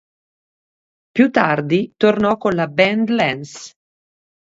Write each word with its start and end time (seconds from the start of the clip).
Più 1.11 1.29
tardi 1.29 1.93
tornò 1.95 2.35
con 2.37 2.53
la 2.55 2.65
band 2.65 3.09
Lance. 3.09 3.73